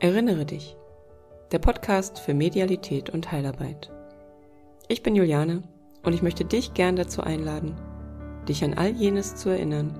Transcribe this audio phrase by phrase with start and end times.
[0.00, 0.76] Erinnere dich.
[1.52, 3.90] Der Podcast für Medialität und Heilarbeit.
[4.88, 5.62] Ich bin Juliane
[6.02, 7.76] und ich möchte dich gern dazu einladen,
[8.48, 9.96] dich an all jenes zu erinnern,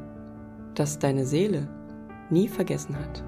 [0.75, 1.69] das deine Seele
[2.29, 3.23] nie vergessen hat.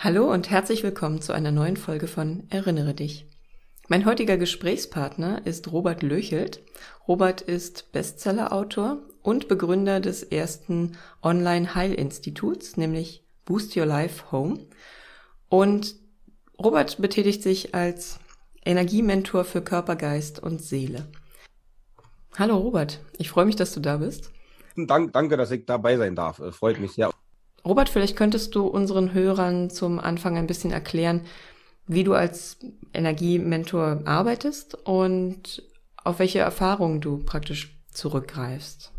[0.00, 3.29] Hallo und herzlich willkommen zu einer neuen Folge von Erinnere dich.
[3.90, 6.62] Mein heutiger Gesprächspartner ist Robert Löchelt.
[7.08, 14.60] Robert ist Bestsellerautor und Begründer des ersten Online-Heilinstituts, nämlich Boost Your Life Home.
[15.48, 15.96] Und
[16.56, 18.20] Robert betätigt sich als
[18.64, 21.08] Energiementor für Körper, Geist und Seele.
[22.38, 24.30] Hallo Robert, ich freue mich, dass du da bist.
[24.76, 26.38] Dank, danke, dass ich dabei sein darf.
[26.38, 27.10] Äh, freut mich sehr.
[27.64, 31.26] Robert, vielleicht könntest du unseren Hörern zum Anfang ein bisschen erklären,
[31.90, 32.58] wie du als
[32.94, 35.62] Energiementor arbeitest und
[35.96, 38.92] auf welche Erfahrungen du praktisch zurückgreifst.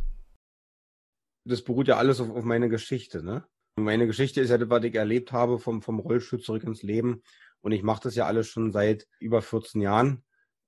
[1.46, 3.46] Das beruht ja alles auf, auf meine Geschichte, ne?
[3.78, 7.24] Meine Geschichte ist ja was ich erlebt habe vom, vom Rollstuhl zurück ins Leben.
[7.62, 10.24] Und ich mache das ja alles schon seit über 14 Jahren.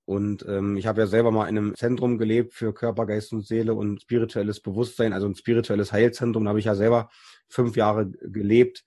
[0.06, 3.46] Und ähm, ich habe ja selber mal in einem Zentrum gelebt für Körper, Geist und
[3.46, 6.44] Seele und spirituelles Bewusstsein, also ein spirituelles Heilzentrum.
[6.44, 7.10] Da habe ich ja selber
[7.48, 8.84] fünf Jahre gelebt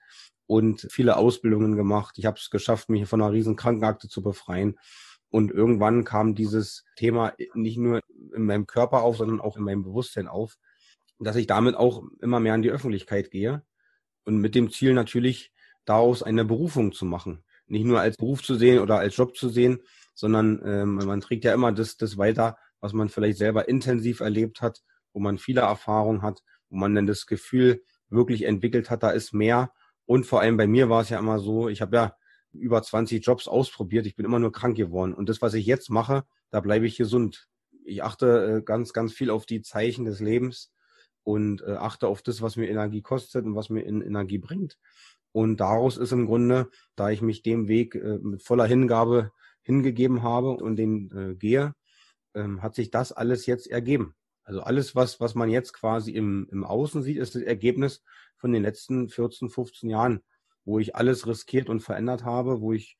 [0.48, 2.18] und viele Ausbildungen gemacht.
[2.18, 4.80] Ich habe es geschafft, mich von einer riesen Krankenakte zu befreien.
[5.30, 8.00] Und irgendwann kam dieses Thema nicht nur
[8.34, 10.58] in meinem Körper auf, sondern auch in meinem Bewusstsein auf,
[11.20, 13.64] dass ich damit auch immer mehr an die Öffentlichkeit gehe
[14.24, 15.52] und mit dem Ziel natürlich
[15.86, 17.44] daraus eine Berufung zu machen.
[17.68, 19.80] Nicht nur als Beruf zu sehen oder als Job zu sehen,
[20.14, 24.62] sondern ähm, man trägt ja immer das, das weiter, was man vielleicht selber intensiv erlebt
[24.62, 29.10] hat, wo man viele Erfahrungen hat, wo man dann das Gefühl wirklich entwickelt hat, da
[29.10, 29.72] ist mehr
[30.08, 32.16] und vor allem bei mir war es ja immer so, ich habe ja
[32.54, 35.14] über 20 Jobs ausprobiert, ich bin immer nur krank geworden.
[35.14, 37.48] Und das, was ich jetzt mache, da bleibe ich gesund.
[37.86, 40.72] Ich achte äh, ganz, ganz viel auf die Zeichen des Lebens
[41.24, 44.80] und äh, achte auf das, was mir Energie kostet und was mir Energie bringt.
[45.34, 50.24] Und daraus ist im Grunde, da ich mich dem Weg äh, mit voller Hingabe hingegeben
[50.24, 51.74] habe und den gehe,
[52.34, 54.16] ähm, hat sich das alles jetzt ergeben.
[54.48, 58.02] Also alles, was, was man jetzt quasi im, im Außen sieht, ist das Ergebnis
[58.38, 60.24] von den letzten 14, 15 Jahren,
[60.64, 62.98] wo ich alles riskiert und verändert habe, wo ich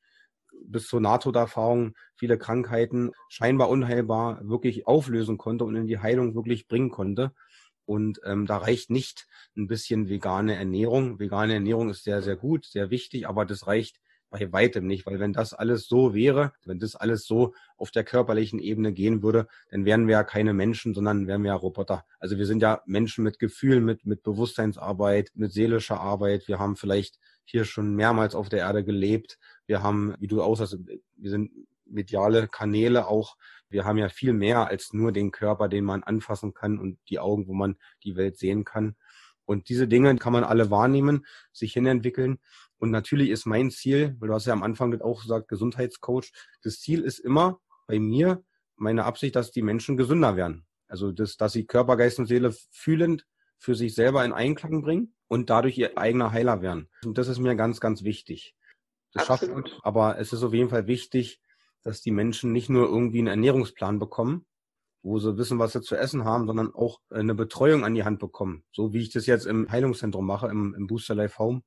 [0.62, 6.68] bis zur Nahtoderfahrung viele Krankheiten scheinbar unheilbar wirklich auflösen konnte und in die Heilung wirklich
[6.68, 7.32] bringen konnte.
[7.86, 9.26] Und ähm, da reicht nicht
[9.56, 11.18] ein bisschen vegane Ernährung.
[11.18, 14.00] Vegane Ernährung ist sehr, sehr gut, sehr wichtig, aber das reicht
[14.30, 18.04] bei weitem nicht, weil wenn das alles so wäre, wenn das alles so auf der
[18.04, 22.04] körperlichen Ebene gehen würde, dann wären wir ja keine Menschen, sondern wären wir ja Roboter.
[22.18, 26.46] Also wir sind ja Menschen mit Gefühl, mit, mit Bewusstseinsarbeit, mit seelischer Arbeit.
[26.48, 29.38] Wir haben vielleicht hier schon mehrmals auf der Erde gelebt.
[29.66, 30.78] Wir haben, wie du aussahst,
[31.16, 31.50] wir sind
[31.86, 33.36] mediale Kanäle auch.
[33.70, 37.18] Wir haben ja viel mehr als nur den Körper, den man anfassen kann und die
[37.18, 38.96] Augen, wo man die Welt sehen kann.
[39.44, 42.38] Und diese Dinge kann man alle wahrnehmen, sich hinentwickeln.
[42.78, 46.30] Und natürlich ist mein Ziel, weil du hast ja am Anfang auch gesagt, Gesundheitscoach,
[46.62, 48.44] das Ziel ist immer bei mir,
[48.76, 50.66] meine Absicht, dass die Menschen gesünder werden.
[50.86, 53.26] Also, das, dass sie Körper, Geist und Seele fühlend
[53.58, 56.88] für sich selber in Einklang bringen und dadurch ihr eigener Heiler werden.
[57.04, 58.54] Und das ist mir ganz, ganz wichtig.
[59.12, 61.40] Das schafft man, aber es ist auf jeden Fall wichtig,
[61.82, 64.46] dass die Menschen nicht nur irgendwie einen Ernährungsplan bekommen,
[65.02, 68.18] wo sie wissen, was sie zu essen haben, sondern auch eine Betreuung an die Hand
[68.18, 68.64] bekommen.
[68.72, 71.62] So wie ich das jetzt im Heilungszentrum mache, im, im Booster Life Home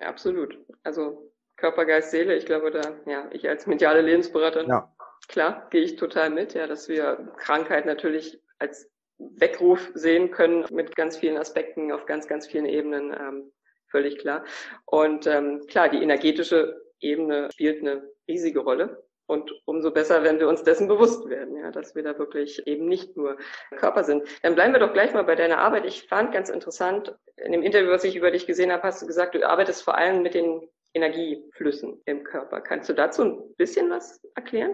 [0.00, 0.58] ja, absolut.
[0.82, 4.94] Also Körper, Geist, Seele, ich glaube da, ja, ich als mediale Lebensberaterin, ja.
[5.28, 10.94] klar, gehe ich total mit, ja, dass wir Krankheit natürlich als Weckruf sehen können mit
[10.94, 13.52] ganz vielen Aspekten auf ganz, ganz vielen Ebenen, ähm,
[13.90, 14.44] völlig klar.
[14.84, 19.07] Und ähm, klar, die energetische Ebene spielt eine riesige Rolle.
[19.28, 22.88] Und umso besser, wenn wir uns dessen bewusst werden, ja, dass wir da wirklich eben
[22.88, 23.36] nicht nur
[23.76, 24.22] Körper sind.
[24.42, 25.84] Dann bleiben wir doch gleich mal bei deiner Arbeit.
[25.84, 29.06] Ich fand ganz interessant, in dem Interview, was ich über dich gesehen habe, hast du
[29.06, 32.62] gesagt, du arbeitest vor allem mit den Energieflüssen im Körper.
[32.62, 34.72] Kannst du dazu ein bisschen was erklären,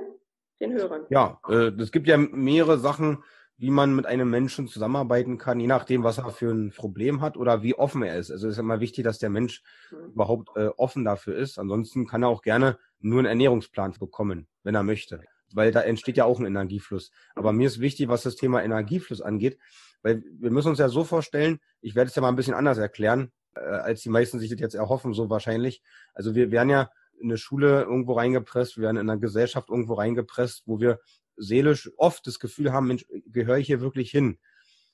[0.60, 1.04] den Hörern?
[1.10, 3.24] Ja, äh, es gibt ja mehrere Sachen,
[3.56, 7.36] wie man mit einem Menschen zusammenarbeiten kann, je nachdem, was er für ein Problem hat
[7.36, 8.30] oder wie offen er ist.
[8.30, 10.12] Also es ist immer wichtig, dass der Mensch mhm.
[10.12, 11.58] überhaupt äh, offen dafür ist.
[11.58, 15.22] Ansonsten kann er auch gerne nur einen Ernährungsplan bekommen, wenn er möchte.
[15.52, 17.12] Weil da entsteht ja auch ein Energiefluss.
[17.36, 19.58] Aber mir ist wichtig, was das Thema Energiefluss angeht,
[20.02, 22.78] weil wir müssen uns ja so vorstellen, ich werde es ja mal ein bisschen anders
[22.78, 25.80] erklären, äh, als die meisten sich das jetzt erhoffen, so wahrscheinlich.
[26.12, 26.90] Also wir werden ja
[27.20, 30.98] in eine Schule irgendwo reingepresst, wir werden in einer Gesellschaft irgendwo reingepresst, wo wir
[31.36, 34.38] seelisch oft das Gefühl haben, Mensch, gehöre ich hier wirklich hin?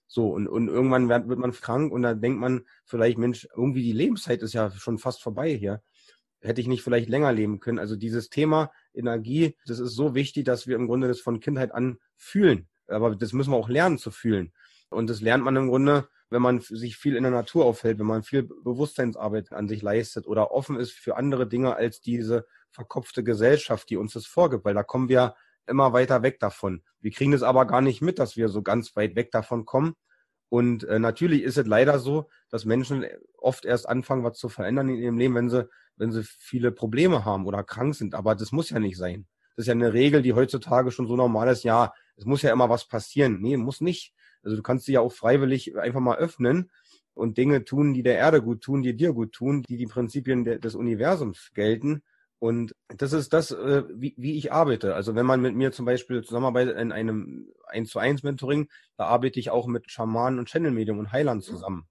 [0.07, 3.83] So, und, und irgendwann wird, wird man krank und dann denkt man vielleicht, Mensch, irgendwie
[3.83, 5.83] die Lebenszeit ist ja schon fast vorbei hier.
[6.41, 7.79] Hätte ich nicht vielleicht länger leben können?
[7.79, 11.73] Also dieses Thema Energie, das ist so wichtig, dass wir im Grunde das von Kindheit
[11.73, 12.69] an fühlen.
[12.89, 14.53] Aber das müssen wir auch lernen zu fühlen.
[14.89, 18.07] Und das lernt man im Grunde wenn man sich viel in der Natur aufhält, wenn
[18.07, 23.25] man viel Bewusstseinsarbeit an sich leistet oder offen ist für andere Dinge als diese verkopfte
[23.25, 25.35] Gesellschaft, die uns das vorgibt, weil da kommen wir
[25.71, 26.83] immer weiter weg davon.
[27.01, 29.95] Wir kriegen es aber gar nicht mit, dass wir so ganz weit weg davon kommen.
[30.51, 33.07] Und äh, natürlich ist es leider so, dass Menschen
[33.39, 37.25] oft erst anfangen, was zu verändern in ihrem Leben, wenn sie, wenn sie viele Probleme
[37.25, 38.15] haben oder krank sind.
[38.15, 39.27] Aber das muss ja nicht sein.
[39.57, 41.63] Das ist ja eine Regel, die heutzutage schon so normal ist.
[41.63, 43.41] Ja, es muss ja immer was passieren.
[43.41, 44.13] Nee, muss nicht.
[44.43, 46.71] Also du kannst dich ja auch freiwillig einfach mal öffnen
[47.15, 50.45] und Dinge tun, die der Erde gut tun, die dir gut tun, die die Prinzipien
[50.45, 52.03] des Universums gelten.
[52.41, 54.95] Und das ist das, äh, wie, wie ich arbeite.
[54.95, 59.05] Also wenn man mit mir zum Beispiel zusammenarbeitet in einem 1 zu 1 Mentoring, da
[59.05, 61.87] arbeite ich auch mit Schamanen und Channel-Medium und Heilern zusammen.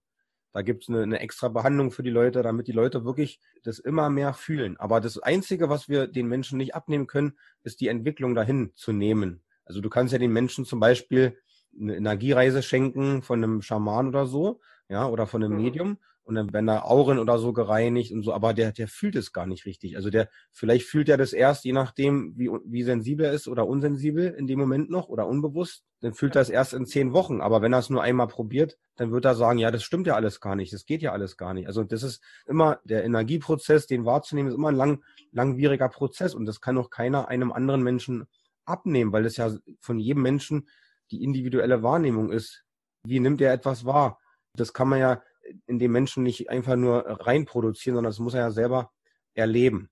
[0.51, 3.78] Da gibt es eine, eine extra Behandlung für die Leute, damit die Leute wirklich das
[3.78, 4.75] immer mehr fühlen.
[4.78, 8.92] Aber das Einzige, was wir den Menschen nicht abnehmen können, ist die Entwicklung dahin zu
[8.92, 9.44] nehmen.
[9.66, 11.38] Also du kannst ja den Menschen zum Beispiel
[11.80, 15.63] eine Energiereise schenken von einem Schaman oder so, ja, oder von einem mhm.
[15.63, 15.98] Medium.
[16.29, 19.33] Und dann werden da Auren oder so gereinigt und so, aber der, der fühlt es
[19.33, 19.95] gar nicht richtig.
[19.95, 23.65] Also der, vielleicht fühlt er das erst, je nachdem, wie, wie sensibel er ist oder
[23.65, 27.41] unsensibel in dem Moment noch oder unbewusst, dann fühlt er es erst in zehn Wochen.
[27.41, 30.13] Aber wenn er es nur einmal probiert, dann wird er sagen, ja, das stimmt ja
[30.13, 31.65] alles gar nicht, das geht ja alles gar nicht.
[31.65, 36.45] Also das ist immer der Energieprozess, den wahrzunehmen, ist immer ein lang, langwieriger Prozess und
[36.45, 38.27] das kann auch keiner einem anderen Menschen
[38.65, 40.69] abnehmen, weil das ja von jedem Menschen
[41.09, 42.65] die individuelle Wahrnehmung ist.
[43.03, 44.19] Wie nimmt er etwas wahr?
[44.53, 45.23] Das kann man ja
[45.68, 48.92] in dem Menschen nicht einfach nur reinproduzieren, sondern das muss er ja selber
[49.34, 49.90] erleben.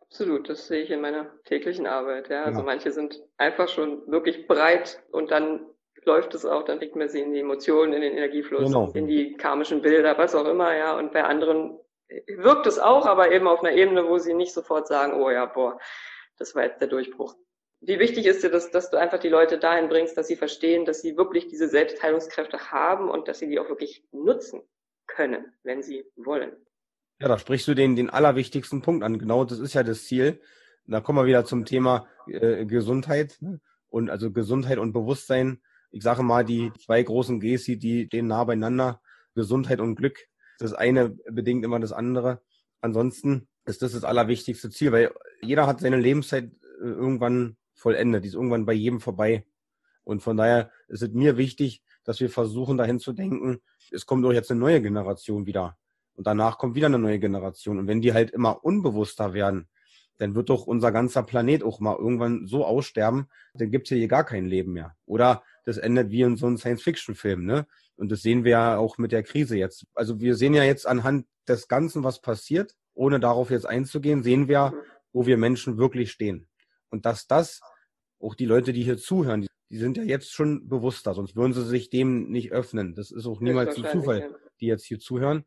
[0.00, 2.30] Absolut, das sehe ich in meiner täglichen Arbeit.
[2.30, 2.44] Ja.
[2.44, 2.64] Also ja.
[2.64, 5.66] manche sind einfach schon wirklich breit und dann
[6.04, 8.90] läuft es auch, dann kriegt man sie in die Emotionen, in den Energiefluss, genau.
[8.94, 10.96] in die karmischen Bilder, was auch immer, ja.
[10.96, 11.78] Und bei anderen
[12.26, 15.44] wirkt es auch, aber eben auf einer Ebene, wo sie nicht sofort sagen, oh ja,
[15.44, 15.78] boah,
[16.38, 17.36] das war jetzt der Durchbruch
[17.80, 20.84] wie wichtig ist dir das, dass du einfach die Leute dahin bringst, dass sie verstehen,
[20.84, 24.62] dass sie wirklich diese Selbstheilungskräfte haben und dass sie die auch wirklich nutzen
[25.06, 26.52] können, wenn sie wollen?
[27.20, 29.18] Ja, da sprichst du den, den allerwichtigsten Punkt an.
[29.18, 30.40] Genau das ist ja das Ziel.
[30.86, 33.60] Da kommen wir wieder zum Thema äh, Gesundheit ne?
[33.88, 35.60] und also Gesundheit und Bewusstsein.
[35.90, 39.00] Ich sage mal, die zwei großen Gs, die stehen nah beieinander.
[39.34, 40.18] Gesundheit und Glück.
[40.58, 42.42] Das eine bedingt immer das andere.
[42.80, 48.24] Ansonsten ist das das allerwichtigste Ziel, weil jeder hat seine Lebenszeit äh, irgendwann vollendet.
[48.24, 49.46] Die ist irgendwann bei jedem vorbei.
[50.04, 53.60] Und von daher ist es mir wichtig, dass wir versuchen, dahin zu denken,
[53.90, 55.76] es kommt doch jetzt eine neue Generation wieder.
[56.14, 57.78] Und danach kommt wieder eine neue Generation.
[57.78, 59.68] Und wenn die halt immer unbewusster werden,
[60.16, 64.24] dann wird doch unser ganzer Planet auch mal irgendwann so aussterben, dann gibt's hier gar
[64.24, 64.96] kein Leben mehr.
[65.06, 67.66] Oder das endet wie in so einem Science-Fiction-Film, ne?
[67.96, 69.86] Und das sehen wir ja auch mit der Krise jetzt.
[69.94, 74.48] Also wir sehen ja jetzt anhand des Ganzen, was passiert, ohne darauf jetzt einzugehen, sehen
[74.48, 74.72] wir,
[75.12, 76.48] wo wir Menschen wirklich stehen.
[76.90, 77.60] Und dass das
[78.20, 81.52] auch die Leute, die hier zuhören, die, die sind ja jetzt schon bewusster, sonst würden
[81.52, 82.94] sie sich dem nicht öffnen.
[82.94, 85.44] Das ist auch niemals ein Zufall, die jetzt hier zuhören.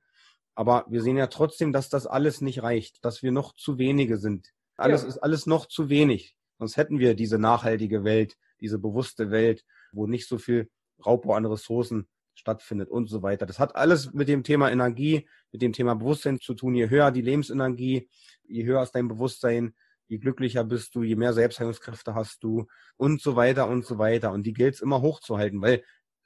[0.53, 4.17] Aber wir sehen ja trotzdem, dass das alles nicht reicht, dass wir noch zu wenige
[4.17, 4.49] sind.
[4.77, 5.07] Alles ja.
[5.07, 6.35] ist alles noch zu wenig.
[6.59, 10.69] Sonst hätten wir diese nachhaltige Welt, diese bewusste Welt, wo nicht so viel
[11.03, 13.45] Raubbau an Ressourcen stattfindet und so weiter.
[13.45, 16.75] Das hat alles mit dem Thema Energie, mit dem Thema Bewusstsein zu tun.
[16.75, 18.09] Je höher die Lebensenergie,
[18.43, 19.75] je höher ist dein Bewusstsein,
[20.11, 22.67] je glücklicher bist du, je mehr Selbstheilungskräfte hast du
[22.97, 24.33] und so weiter und so weiter.
[24.33, 25.85] Und die gilt es immer hochzuhalten, weil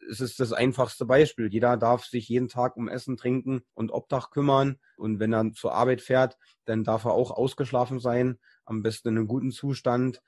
[0.10, 1.50] es ist das einfachste Beispiel.
[1.54, 4.78] Jeder darf sich jeden Tag um Essen, Trinken und Obdach kümmern.
[4.98, 9.18] Und wenn er zur Arbeit fährt, dann darf er auch ausgeschlafen sein, am besten in
[9.18, 10.20] einem guten Zustand.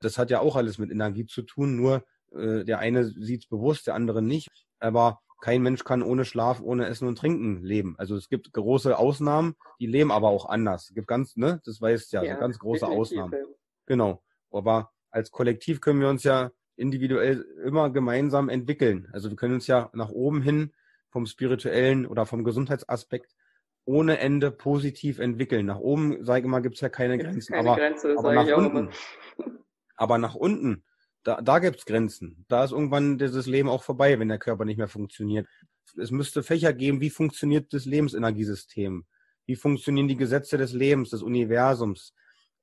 [0.00, 3.48] Das hat ja auch alles mit Energie zu tun, nur äh, der eine sieht es
[3.48, 4.50] bewusst, der andere nicht.
[4.80, 7.96] Aber kein Mensch kann ohne Schlaf, ohne Essen und Trinken leben.
[7.98, 10.88] Also es gibt große Ausnahmen, die leben aber auch anders.
[10.88, 13.34] Es gibt ganz, ne, das weißt ja, ja so ganz große Ausnahmen.
[13.84, 14.22] Genau.
[14.50, 19.06] Aber als Kollektiv können wir uns ja individuell immer gemeinsam entwickeln.
[19.12, 20.72] Also wir können uns ja nach oben hin
[21.10, 23.34] vom spirituellen oder vom Gesundheitsaspekt
[23.84, 25.66] ohne Ende positiv entwickeln.
[25.66, 27.52] Nach oben, sage ich immer, gibt es ja keine Grenzen.
[27.52, 28.88] Keine aber, Grenze, aber nach unten.
[29.96, 30.84] Aber nach unten
[31.24, 32.44] da, da gibt's Grenzen.
[32.48, 35.48] Da ist irgendwann dieses Leben auch vorbei, wenn der Körper nicht mehr funktioniert.
[35.96, 39.04] Es müsste Fächer geben, wie funktioniert das Lebensenergiesystem?
[39.46, 42.14] Wie funktionieren die Gesetze des Lebens, des Universums?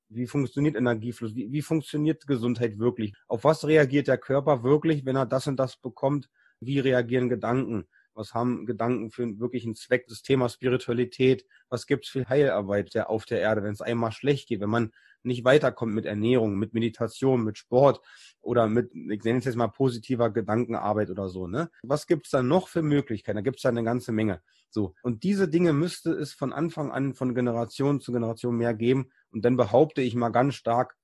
[0.10, 1.36] Wie funktioniert Energiefluss?
[1.36, 3.14] Wie, wie funktioniert Gesundheit wirklich?
[3.28, 6.30] Auf was reagiert der Körper wirklich, wenn er das und das bekommt?
[6.60, 7.88] Wie reagieren Gedanken?
[8.14, 10.06] Was haben Gedanken für einen wirklichen Zweck?
[10.08, 11.46] Das Thema Spiritualität.
[11.70, 14.92] Was gibt's für Heilarbeit auf der Erde, wenn es einmal schlecht geht, wenn man
[15.24, 18.02] nicht weiterkommt mit Ernährung, mit Meditation, mit Sport
[18.42, 21.70] oder mit, ich nenne es jetzt mal positiver Gedankenarbeit oder so, ne?
[21.84, 23.38] Was gibt's da noch für Möglichkeiten?
[23.38, 24.42] Da gibt's da eine ganze Menge.
[24.70, 24.96] So.
[25.04, 29.12] Und diese Dinge müsste es von Anfang an von Generation zu Generation mehr geben.
[29.32, 30.96] Und dann behaupte ich mal ganz stark,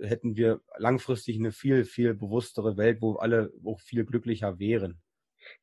[0.00, 5.00] hätten wir langfristig eine viel, viel bewusstere Welt, wo alle auch viel glücklicher wären.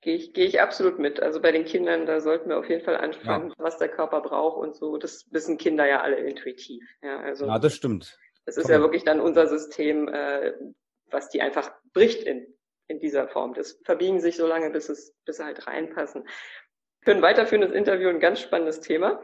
[0.01, 1.19] Gehe ich, gehe ich absolut mit.
[1.22, 3.55] Also bei den Kindern, da sollten wir auf jeden Fall ansprechen, ja.
[3.57, 4.98] was der Körper braucht und so.
[4.98, 6.84] Das wissen Kinder ja alle intuitiv.
[7.01, 8.17] Ja, also, ja das stimmt.
[8.46, 10.53] Das ist ja wirklich dann unser System, äh,
[11.12, 12.48] was die einfach bricht in,
[12.88, 13.53] in dieser Form.
[13.53, 16.27] Das verbiegen sich so lange, bis es, bis sie halt reinpassen.
[17.01, 19.22] Für ein weiterführendes Interview ein ganz spannendes Thema.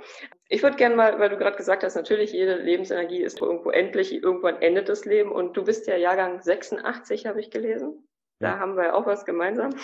[0.47, 4.13] Ich würde gerne mal, weil du gerade gesagt hast, natürlich jede Lebensenergie ist irgendwo endlich,
[4.13, 8.07] irgendwann endet das Leben und du bist ja Jahrgang 86, habe ich gelesen.
[8.39, 9.75] Da haben wir auch was gemeinsam.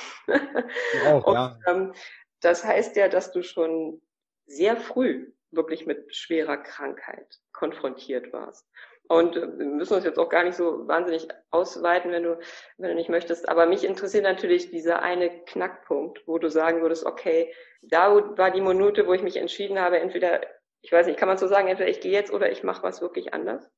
[1.07, 1.57] Auch, Und, ja.
[1.67, 1.93] Ähm,
[2.41, 4.01] das heißt ja, dass du schon
[4.45, 8.67] sehr früh wirklich mit schwerer Krankheit konfrontiert warst.
[9.07, 12.39] Und äh, wir müssen uns jetzt auch gar nicht so wahnsinnig ausweiten, wenn du,
[12.77, 13.49] wenn du nicht möchtest.
[13.49, 18.61] Aber mich interessiert natürlich dieser eine Knackpunkt, wo du sagen würdest, okay, da war die
[18.61, 20.41] Minute, wo ich mich entschieden habe, entweder,
[20.81, 23.01] ich weiß nicht, kann man so sagen, entweder ich gehe jetzt oder ich mache was
[23.01, 23.71] wirklich anders?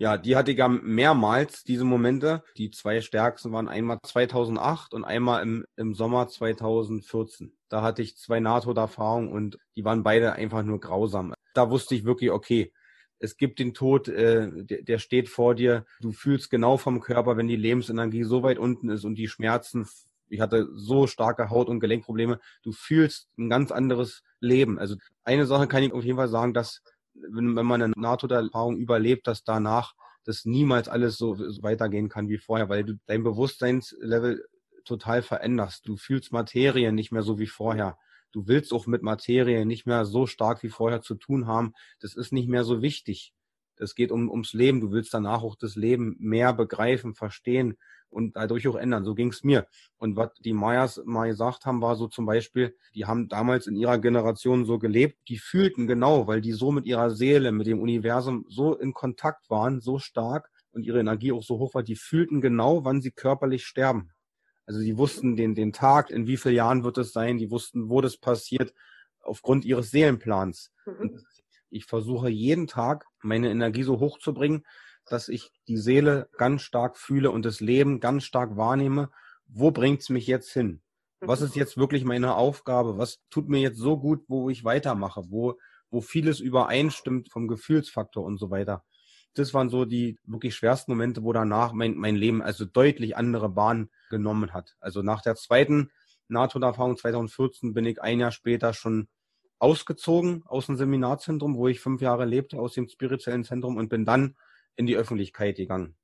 [0.00, 2.44] Ja, die hatte ich ja mehrmals, diese Momente.
[2.56, 7.52] Die zwei stärksten waren einmal 2008 und einmal im, im Sommer 2014.
[7.68, 11.34] Da hatte ich zwei NATO-Erfahrungen und die waren beide einfach nur grausam.
[11.52, 12.72] Da wusste ich wirklich, okay,
[13.18, 15.84] es gibt den Tod, äh, der, der steht vor dir.
[16.00, 19.88] Du fühlst genau vom Körper, wenn die Lebensenergie so weit unten ist und die Schmerzen,
[20.28, 24.78] ich hatte so starke Haut- und Gelenkprobleme, du fühlst ein ganz anderes Leben.
[24.78, 26.82] Also eine Sache kann ich auf jeden Fall sagen, dass
[27.30, 29.94] wenn, wenn man eine Nahtoderfahrung überlebt, dass danach
[30.24, 34.44] das niemals alles so, so weitergehen kann wie vorher, weil du dein Bewusstseinslevel
[34.84, 35.86] total veränderst.
[35.86, 37.98] Du fühlst Materie nicht mehr so wie vorher.
[38.32, 41.72] Du willst auch mit Materie nicht mehr so stark wie vorher zu tun haben.
[42.00, 43.32] Das ist nicht mehr so wichtig.
[43.80, 44.80] Es geht um, ums Leben.
[44.80, 47.76] Du willst danach auch das Leben mehr begreifen, verstehen
[48.10, 49.04] und dadurch auch ändern.
[49.04, 49.66] So ging es mir.
[49.98, 53.76] Und was die Mayas mal gesagt haben, war so zum Beispiel, die haben damals in
[53.76, 57.80] ihrer Generation so gelebt, die fühlten genau, weil die so mit ihrer Seele, mit dem
[57.80, 61.96] Universum so in Kontakt waren, so stark und ihre Energie auch so hoch war, die
[61.96, 64.10] fühlten genau, wann sie körperlich sterben.
[64.66, 67.88] Also die wussten den, den Tag, in wie vielen Jahren wird es sein, die wussten,
[67.88, 68.74] wo das passiert,
[69.22, 70.72] aufgrund ihres Seelenplans.
[70.86, 71.22] Mhm.
[71.70, 74.64] Ich versuche jeden Tag meine Energie so hoch zu bringen,
[75.06, 79.10] dass ich die Seele ganz stark fühle und das Leben ganz stark wahrnehme.
[79.46, 80.82] Wo bringt's mich jetzt hin?
[81.20, 81.60] Was ist mhm.
[81.60, 82.98] jetzt wirklich meine Aufgabe?
[82.98, 85.24] Was tut mir jetzt so gut, wo ich weitermache?
[85.28, 85.58] Wo,
[85.90, 88.84] wo vieles übereinstimmt vom Gefühlsfaktor und so weiter.
[89.34, 93.48] Das waren so die wirklich schwersten Momente, wo danach mein, mein Leben also deutlich andere
[93.48, 94.76] Bahnen genommen hat.
[94.80, 95.90] Also nach der zweiten
[96.28, 99.08] NATO-Erfahrung 2014 bin ich ein Jahr später schon
[99.58, 104.04] ausgezogen aus dem Seminarzentrum, wo ich fünf Jahre lebte, aus dem spirituellen Zentrum und bin
[104.04, 104.36] dann
[104.76, 105.96] in die Öffentlichkeit gegangen.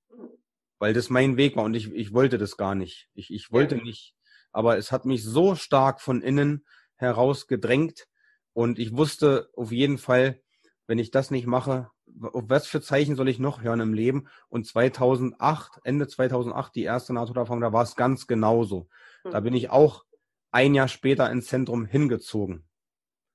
[0.78, 3.08] Weil das mein Weg war und ich, ich wollte das gar nicht.
[3.14, 4.14] Ich, ich wollte nicht.
[4.52, 6.64] Aber es hat mich so stark von innen
[6.96, 8.06] heraus gedrängt
[8.52, 10.40] und ich wusste auf jeden Fall,
[10.86, 14.28] wenn ich das nicht mache, auf was für Zeichen soll ich noch hören im Leben?
[14.48, 18.88] Und 2008, Ende 2008, die erste NATO-Erfahrung, da war es ganz genauso.
[19.24, 20.04] Da bin ich auch
[20.50, 22.68] ein Jahr später ins Zentrum hingezogen.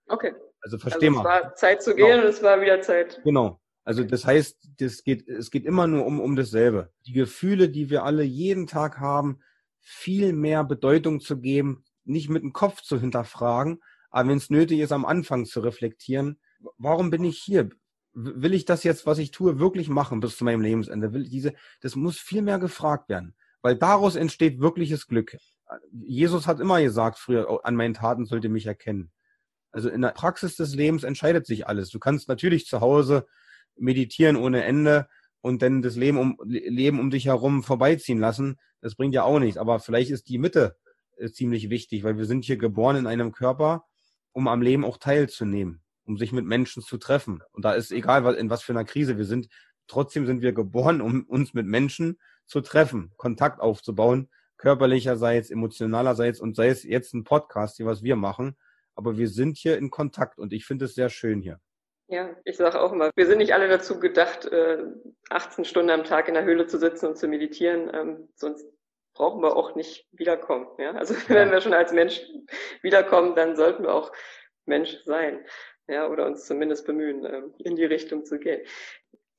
[0.10, 0.34] Okay.
[0.62, 1.38] Also versteh also mal.
[1.38, 2.24] Es war Zeit zu gehen genau.
[2.24, 3.22] und es war wieder Zeit.
[3.24, 3.62] Genau.
[3.84, 6.92] Also das heißt, das geht, es geht immer nur um, um dasselbe.
[7.08, 9.40] Die Gefühle, die wir alle jeden Tag haben,
[9.80, 14.80] viel mehr Bedeutung zu geben, nicht mit dem Kopf zu hinterfragen, aber wenn es nötig
[14.80, 16.40] ist, am Anfang zu reflektieren,
[16.78, 17.70] warum bin ich hier?
[18.14, 21.14] Will ich das jetzt, was ich tue, wirklich machen bis zu meinem Lebensende?
[21.14, 25.38] Will ich diese, das muss viel mehr gefragt werden, weil daraus entsteht wirkliches Glück.
[25.92, 29.12] Jesus hat immer gesagt früher, an meinen Taten sollt ihr mich erkennen.
[29.72, 31.90] Also in der Praxis des Lebens entscheidet sich alles.
[31.90, 33.28] Du kannst natürlich zu Hause
[33.76, 35.08] meditieren ohne Ende
[35.42, 39.40] und dann das Leben um, Leben um dich herum vorbeiziehen lassen, das bringt ja auch
[39.40, 39.58] nichts.
[39.58, 40.76] Aber vielleicht ist die Mitte
[41.18, 43.86] äh, ziemlich wichtig, weil wir sind hier geboren in einem Körper,
[44.32, 47.42] um am Leben auch teilzunehmen, um sich mit Menschen zu treffen.
[47.52, 49.48] Und da ist egal, in was für einer Krise wir sind,
[49.88, 56.56] trotzdem sind wir geboren, um uns mit Menschen zu treffen, Kontakt aufzubauen, körperlicherseits, emotionalerseits und
[56.56, 58.56] sei es jetzt ein Podcast hier, was wir machen.
[59.00, 61.62] Aber wir sind hier in Kontakt und ich finde es sehr schön hier.
[62.10, 64.52] Ja, ich sage auch immer, wir sind nicht alle dazu gedacht,
[65.30, 68.68] 18 äh, Stunden am Tag in der Höhle zu sitzen und zu meditieren, ähm, sonst
[69.14, 70.68] brauchen wir auch nicht wiederkommen.
[70.80, 70.92] Ja?
[70.96, 71.30] Also ja.
[71.30, 72.22] wenn wir schon als Mensch
[72.82, 74.12] wiederkommen, dann sollten wir auch
[74.66, 75.46] Mensch sein.
[75.88, 78.68] Ja, oder uns zumindest bemühen, ähm, in die Richtung zu gehen.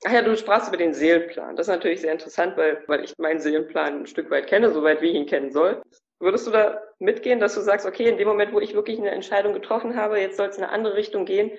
[0.07, 1.55] Ach ja, du sprachst über den Seelenplan.
[1.55, 5.03] Das ist natürlich sehr interessant, weil, weil ich meinen Seelenplan ein Stück weit kenne, soweit
[5.03, 5.83] wie ich ihn kennen soll.
[6.21, 9.11] Würdest du da mitgehen, dass du sagst, okay, in dem Moment, wo ich wirklich eine
[9.11, 11.51] Entscheidung getroffen habe, jetzt soll es in eine andere Richtung gehen,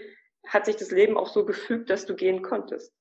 [0.47, 2.93] hat sich das Leben auch so gefügt, dass du gehen konntest.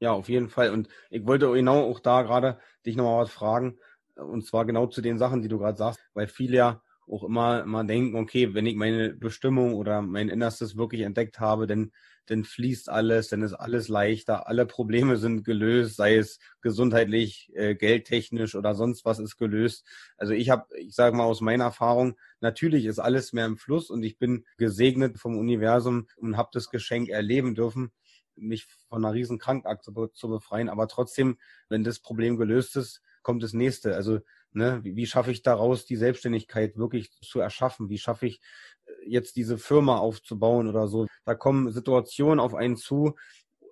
[0.00, 0.70] Ja, auf jeden Fall.
[0.70, 3.78] Und ich wollte genau auch da gerade dich nochmal was fragen.
[4.16, 7.62] Und zwar genau zu den Sachen, die du gerade sagst, weil viele ja auch immer,
[7.62, 11.92] immer denken, okay, wenn ich meine Bestimmung oder mein Innerstes wirklich entdeckt habe, dann,
[12.26, 17.74] dann fließt alles, dann ist alles leichter, alle Probleme sind gelöst, sei es gesundheitlich, äh,
[17.74, 19.86] geldtechnisch oder sonst was ist gelöst.
[20.16, 23.90] Also ich habe, ich sage mal aus meiner Erfahrung, natürlich ist alles mehr im Fluss
[23.90, 27.92] und ich bin gesegnet vom Universum und habe das Geschenk erleben dürfen,
[28.34, 30.68] mich von einer riesen Krankheit zu, zu befreien.
[30.68, 33.94] Aber trotzdem, wenn das Problem gelöst ist, kommt das nächste.
[33.96, 34.20] Also
[34.56, 34.80] Ne?
[34.82, 37.90] Wie, wie schaffe ich daraus, die Selbstständigkeit wirklich zu erschaffen?
[37.90, 38.40] Wie schaffe ich
[38.86, 41.06] äh, jetzt diese Firma aufzubauen oder so?
[41.26, 43.16] Da kommen Situationen auf einen zu,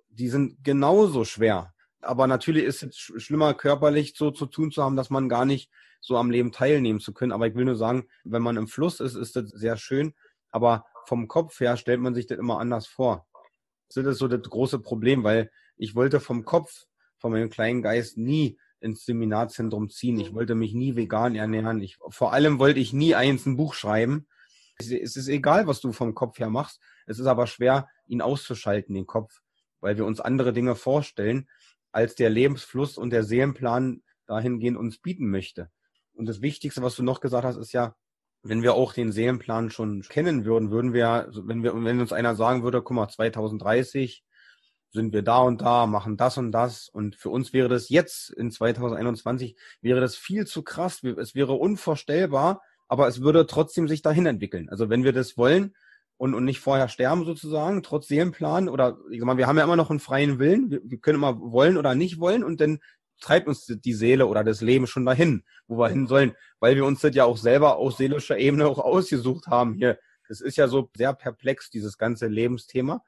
[0.09, 1.73] die sind genauso schwer.
[2.01, 5.71] Aber natürlich ist es schlimmer, körperlich so zu tun zu haben, dass man gar nicht
[6.01, 7.31] so am Leben teilnehmen zu können.
[7.31, 10.13] Aber ich will nur sagen, wenn man im Fluss ist, ist das sehr schön.
[10.51, 13.25] Aber vom Kopf her stellt man sich das immer anders vor.
[13.91, 16.85] Das ist so das große Problem, weil ich wollte vom Kopf,
[17.17, 20.19] von meinem kleinen Geist nie ins Seminarzentrum ziehen.
[20.19, 21.81] Ich wollte mich nie vegan ernähren.
[21.81, 24.27] Ich, vor allem wollte ich nie eins ein Buch schreiben.
[24.77, 26.79] Es, es ist egal, was du vom Kopf her machst.
[27.05, 29.41] Es ist aber schwer, ihn auszuschalten, den Kopf,
[29.81, 31.49] weil wir uns andere Dinge vorstellen,
[31.91, 35.69] als der Lebensfluss und der Seelenplan dahingehend uns bieten möchte.
[36.13, 37.95] Und das Wichtigste, was du noch gesagt hast, ist ja,
[38.43, 42.35] wenn wir auch den Seelenplan schon kennen würden, würden wir, wenn wir, wenn uns einer
[42.35, 44.23] sagen würde, guck mal, 2030
[44.95, 46.89] sind wir da und da, machen das und das.
[46.89, 51.03] Und für uns wäre das jetzt in 2021, wäre das viel zu krass.
[51.03, 54.69] Es wäre unvorstellbar, aber es würde trotzdem sich dahin entwickeln.
[54.69, 55.75] Also wenn wir das wollen
[56.17, 59.63] und, und nicht vorher sterben sozusagen, trotz Seelenplan oder ich sag mal, wir haben ja
[59.63, 60.71] immer noch einen freien Willen.
[60.71, 62.79] Wir, wir können immer wollen oder nicht wollen und dann
[63.21, 66.85] treibt uns die Seele oder das Leben schon dahin, wo wir hin sollen, weil wir
[66.85, 69.99] uns das ja auch selber aus seelischer Ebene auch ausgesucht haben hier.
[70.27, 73.03] Das ist ja so sehr perplex, dieses ganze Lebensthema.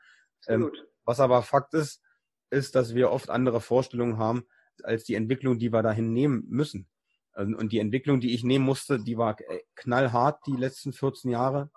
[0.47, 0.71] Ähm,
[1.07, 2.01] was aber Fakt ist,
[2.49, 4.43] ist, dass wir oft andere Vorstellungen haben
[4.83, 6.87] als die Entwicklung, die wir dahin nehmen müssen.
[7.33, 9.37] Und die Entwicklung, die ich nehmen musste, die war
[9.75, 11.71] knallhart die letzten 14 Jahre.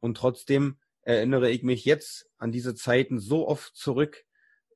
[0.00, 4.24] Und trotzdem erinnere ich mich jetzt an diese Zeiten so oft zurück,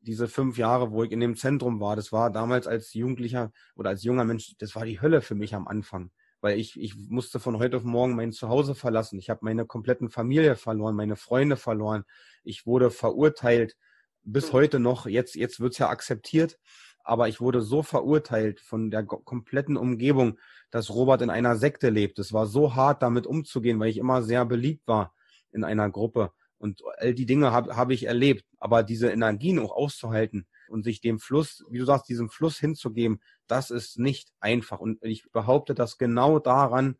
[0.03, 1.97] diese fünf Jahre, wo ich in dem Zentrum war.
[1.97, 5.55] Das war damals als Jugendlicher oder als junger Mensch, das war die Hölle für mich
[5.55, 6.11] am Anfang.
[6.43, 9.19] Weil ich, ich musste von heute auf morgen mein Zuhause verlassen.
[9.19, 12.05] Ich habe meine kompletten Familie verloren, meine Freunde verloren.
[12.43, 13.77] Ich wurde verurteilt
[14.25, 16.59] bis heute noch, jetzt, jetzt wird's ja akzeptiert,
[17.05, 20.39] aber ich wurde so verurteilt von der kompletten Umgebung,
[20.71, 22.19] dass Robert in einer Sekte lebt.
[22.19, 25.15] Es war so hart, damit umzugehen, weil ich immer sehr beliebt war
[25.53, 26.33] in einer Gruppe.
[26.57, 28.47] Und all die Dinge habe hab ich erlebt.
[28.59, 33.21] Aber diese Energien auch auszuhalten und sich dem Fluss, wie du sagst, diesem Fluss hinzugeben,
[33.47, 34.81] das ist nicht einfach.
[34.81, 36.97] Und ich behaupte, dass genau daran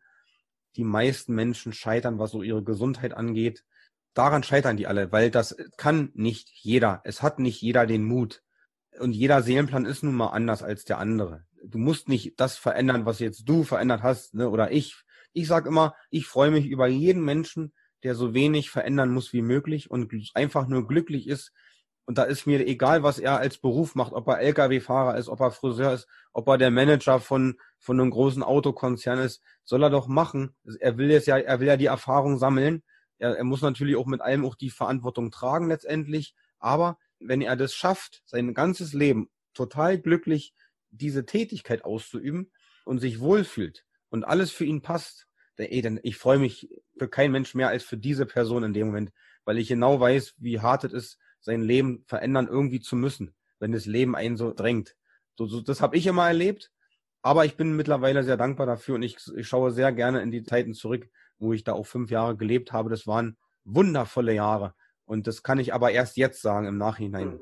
[0.77, 3.65] die meisten Menschen scheitern, was so ihre Gesundheit angeht,
[4.15, 7.01] daran scheitern die alle, weil das kann nicht jeder.
[7.05, 8.43] Es hat nicht jeder den Mut.
[8.99, 11.45] Und jeder Seelenplan ist nun mal anders als der andere.
[11.65, 14.97] Du musst nicht das verändern, was jetzt du verändert hast, ne, oder ich.
[15.33, 17.73] Ich sag immer, ich freue mich über jeden Menschen,
[18.05, 21.53] der so wenig verändern muss wie möglich und einfach nur glücklich ist.
[22.07, 25.41] Und da ist mir egal, was er als Beruf macht, ob er Lkw-Fahrer ist, ob
[25.41, 29.91] er Friseur ist, ob er der Manager von, von einem großen Autokonzern ist, soll er
[29.91, 30.55] doch machen.
[30.81, 32.83] Er will jetzt ja, er will ja die Erfahrung sammeln
[33.25, 36.35] er, er muss natürlich auch mit allem auch die Verantwortung tragen letztendlich.
[36.59, 40.53] Aber wenn er das schafft, sein ganzes Leben total glücklich
[40.91, 42.53] diese Tätigkeit auszuüben
[42.85, 47.09] und sich wohlfühlt und alles für ihn passt, dann, ey, dann ich freue mich für
[47.09, 49.11] keinen Mensch mehr als für diese Person in dem Moment,
[49.45, 53.73] weil ich genau weiß, wie hart es ist, sein Leben verändern irgendwie zu müssen, wenn
[53.73, 54.97] das Leben einen so drängt.
[55.37, 56.71] So, so das habe ich immer erlebt,
[57.23, 60.43] aber ich bin mittlerweile sehr dankbar dafür und ich, ich schaue sehr gerne in die
[60.43, 62.91] Zeiten zurück, wo ich da auch fünf Jahre gelebt habe.
[62.91, 64.75] Das waren wundervolle Jahre.
[65.07, 67.33] Und das kann ich aber erst jetzt sagen im Nachhinein.
[67.33, 67.41] Hm.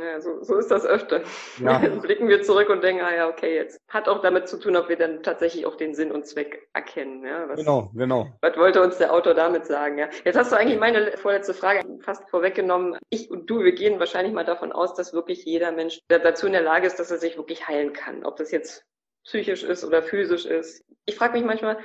[0.00, 1.22] Ja, so, so ist das öfter.
[1.62, 1.78] Ja.
[1.82, 4.76] Dann blicken wir zurück und denken, ah ja, okay, jetzt hat auch damit zu tun,
[4.76, 7.24] ob wir dann tatsächlich auch den Sinn und Zweck erkennen.
[7.24, 8.32] Ja, was, genau, genau.
[8.40, 9.98] Was wollte uns der Autor damit sagen?
[9.98, 10.08] Ja?
[10.24, 12.98] Jetzt hast du eigentlich meine vorletzte Frage fast vorweggenommen.
[13.10, 16.52] Ich und du, wir gehen wahrscheinlich mal davon aus, dass wirklich jeder Mensch dazu in
[16.52, 18.24] der Lage ist, dass er sich wirklich heilen kann.
[18.24, 18.84] Ob das jetzt
[19.24, 20.84] psychisch ist oder physisch ist.
[21.06, 21.78] Ich frage mich manchmal,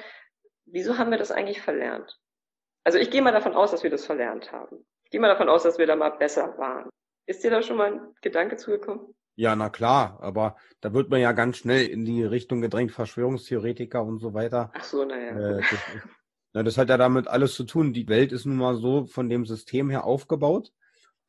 [0.71, 2.19] wieso haben wir das eigentlich verlernt?
[2.83, 4.85] Also ich gehe mal davon aus, dass wir das verlernt haben.
[5.03, 6.89] Ich gehe mal davon aus, dass wir da mal besser waren.
[7.25, 9.13] Ist dir da schon mal ein Gedanke zugekommen?
[9.35, 14.03] Ja, na klar, aber da wird man ja ganz schnell in die Richtung gedrängt, Verschwörungstheoretiker
[14.03, 14.71] und so weiter.
[14.73, 15.57] Ach so, naja.
[15.57, 15.79] Äh, das,
[16.53, 17.93] na, das hat ja damit alles zu tun.
[17.93, 20.73] Die Welt ist nun mal so von dem System her aufgebaut,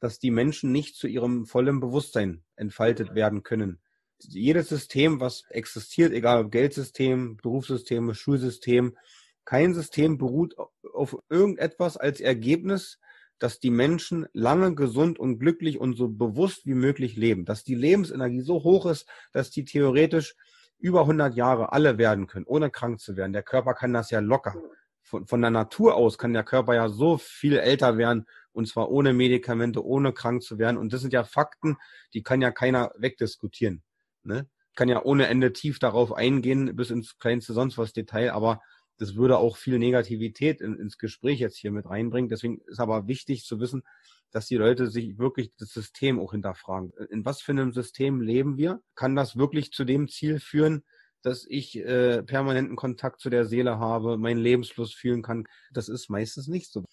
[0.00, 3.80] dass die Menschen nicht zu ihrem vollen Bewusstsein entfaltet werden können.
[4.18, 8.96] Jedes System, was existiert, egal ob Geldsystem, Berufssysteme, Schulsystem,
[9.44, 10.54] kein System beruht
[10.92, 12.98] auf irgendetwas als Ergebnis,
[13.38, 17.74] dass die Menschen lange gesund und glücklich und so bewusst wie möglich leben, dass die
[17.74, 20.36] Lebensenergie so hoch ist, dass die theoretisch
[20.78, 23.32] über 100 Jahre alle werden können, ohne krank zu werden.
[23.32, 24.54] Der Körper kann das ja locker.
[25.02, 28.90] Von, von der Natur aus kann der Körper ja so viel älter werden und zwar
[28.90, 30.76] ohne Medikamente, ohne krank zu werden.
[30.76, 31.76] Und das sind ja Fakten,
[32.14, 33.82] die kann ja keiner wegdiskutieren.
[34.22, 34.48] Ne?
[34.74, 38.60] Kann ja ohne Ende tief darauf eingehen, bis ins kleinste sonst was Detail, aber
[39.00, 42.28] das würde auch viel Negativität in, ins Gespräch jetzt hier mit reinbringen.
[42.28, 43.82] Deswegen ist aber wichtig zu wissen,
[44.30, 46.92] dass die Leute sich wirklich das System auch hinterfragen.
[47.08, 48.80] In was für einem System leben wir?
[48.94, 50.84] Kann das wirklich zu dem Ziel führen,
[51.22, 55.44] dass ich äh, permanenten Kontakt zu der Seele habe, meinen Lebensfluss fühlen kann?
[55.72, 56.84] Das ist meistens nicht so.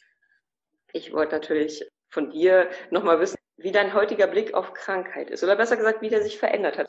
[0.93, 5.57] Ich wollte natürlich von dir nochmal wissen, wie dein heutiger Blick auf Krankheit ist oder
[5.57, 6.87] besser gesagt, wie der sich verändert hat.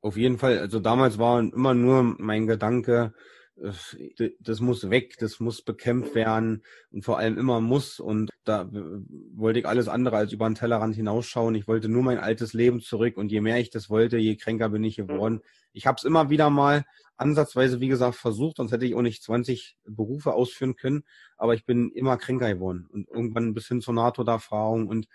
[0.00, 0.58] Auf jeden Fall.
[0.58, 3.14] Also damals war immer nur mein Gedanke,
[3.56, 8.00] das muss weg, das muss bekämpft werden und vor allem immer muss.
[8.00, 11.54] Und da wollte ich alles andere als über den Tellerrand hinausschauen.
[11.54, 14.68] Ich wollte nur mein altes Leben zurück und je mehr ich das wollte, je kränker
[14.68, 15.40] bin ich geworden.
[15.72, 16.84] Ich habe es immer wieder mal
[17.16, 21.04] ansatzweise, wie gesagt, versucht, sonst hätte ich auch nicht 20 Berufe ausführen können,
[21.38, 25.08] aber ich bin immer kränker geworden und irgendwann bis hin zur NATO-Erfahrung und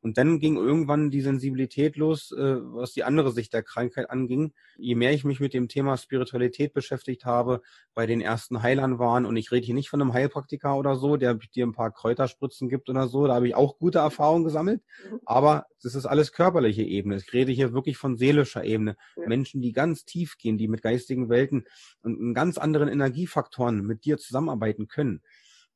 [0.00, 4.52] und dann ging irgendwann die Sensibilität los, äh, was die andere Sicht der Krankheit anging.
[4.76, 7.62] Je mehr ich mich mit dem Thema Spiritualität beschäftigt habe,
[7.94, 11.16] bei den ersten Heilern waren, und ich rede hier nicht von einem Heilpraktiker oder so,
[11.16, 14.82] der dir ein paar Kräuterspritzen gibt oder so, da habe ich auch gute Erfahrungen gesammelt.
[15.24, 17.16] Aber das ist alles körperliche Ebene.
[17.16, 18.96] Ich rede hier wirklich von seelischer Ebene.
[19.16, 19.26] Ja.
[19.26, 21.64] Menschen, die ganz tief gehen, die mit geistigen Welten
[22.02, 25.22] und ganz anderen Energiefaktoren mit dir zusammenarbeiten können.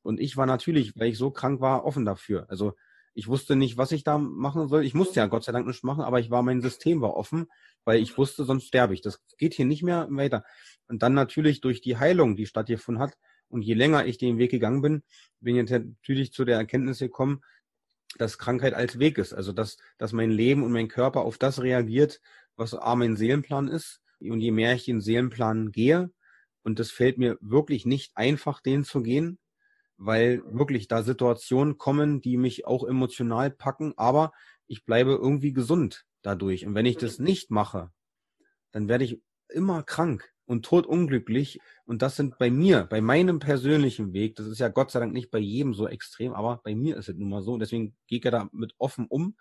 [0.01, 2.45] Und ich war natürlich, weil ich so krank war, offen dafür.
[2.49, 2.73] Also
[3.13, 4.83] ich wusste nicht, was ich da machen soll.
[4.83, 7.47] Ich musste ja Gott sei Dank nichts machen, aber ich war, mein System war offen,
[7.85, 9.01] weil ich wusste, sonst sterbe ich.
[9.01, 10.43] Das geht hier nicht mehr weiter.
[10.87, 13.17] Und dann natürlich durch die Heilung, die stattgefunden hat,
[13.49, 15.03] und je länger ich den Weg gegangen bin,
[15.39, 17.41] bin ich natürlich zu der Erkenntnis gekommen,
[18.17, 19.31] dass Krankheit als Weg ist.
[19.31, 22.19] Also dass, dass mein Leben und mein Körper auf das reagiert,
[22.55, 24.01] was A, mein Seelenplan ist.
[24.19, 26.11] Und je mehr ich den Seelenplan gehe,
[26.63, 29.37] und das fällt mir wirklich nicht einfach, den zu gehen,
[30.05, 34.33] weil wirklich da Situationen kommen, die mich auch emotional packen, aber
[34.67, 36.65] ich bleibe irgendwie gesund dadurch.
[36.65, 37.91] Und wenn ich das nicht mache,
[38.71, 41.59] dann werde ich immer krank und todunglücklich.
[41.85, 45.13] Und das sind bei mir, bei meinem persönlichen Weg, das ist ja Gott sei Dank
[45.13, 47.53] nicht bei jedem so extrem, aber bei mir ist es nun mal so.
[47.53, 49.35] Und deswegen gehe ich ja da mit offen um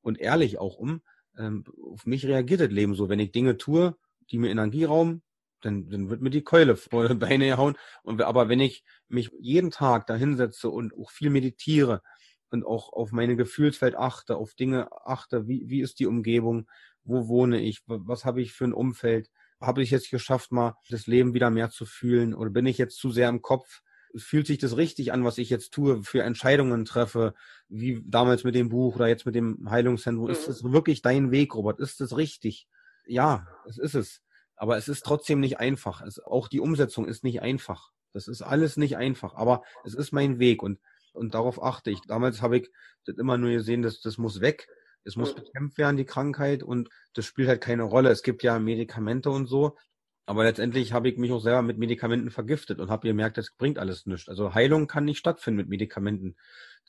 [0.00, 1.02] und ehrlich auch um.
[1.36, 3.10] Ähm, auf mich reagiert das Leben so.
[3.10, 3.96] Wenn ich Dinge tue,
[4.30, 5.22] die mir Energie rauben,
[5.66, 7.76] dann, dann wird mir die Keule vor die Beine gehauen.
[8.02, 12.02] Und, aber wenn ich mich jeden Tag da hinsetze und auch viel meditiere
[12.50, 16.68] und auch auf meine Gefühlswelt achte, auf Dinge achte, wie, wie ist die Umgebung,
[17.04, 21.06] wo wohne ich, was habe ich für ein Umfeld, habe ich jetzt geschafft, mal das
[21.06, 23.82] Leben wieder mehr zu fühlen oder bin ich jetzt zu sehr im Kopf?
[24.14, 27.34] Fühlt sich das richtig an, was ich jetzt tue, für Entscheidungen treffe,
[27.68, 30.26] wie damals mit dem Buch oder jetzt mit dem Heilungszentrum?
[30.26, 30.32] Mhm.
[30.32, 31.80] Ist das wirklich dein Weg, Robert?
[31.80, 32.66] Ist das richtig?
[33.06, 34.22] Ja, es ist es.
[34.56, 36.02] Aber es ist trotzdem nicht einfach.
[36.02, 37.90] Es, auch die Umsetzung ist nicht einfach.
[38.12, 39.34] Das ist alles nicht einfach.
[39.34, 40.80] Aber es ist mein Weg und,
[41.12, 42.00] und darauf achte ich.
[42.08, 42.70] Damals habe ich
[43.04, 44.68] das immer nur gesehen, dass das muss weg.
[45.04, 48.10] Es muss bekämpft werden, die Krankheit, und das spielt halt keine Rolle.
[48.10, 49.76] Es gibt ja Medikamente und so.
[50.24, 53.78] Aber letztendlich habe ich mich auch selber mit Medikamenten vergiftet und habe gemerkt, das bringt
[53.78, 54.28] alles nichts.
[54.28, 56.36] Also Heilung kann nicht stattfinden mit Medikamenten.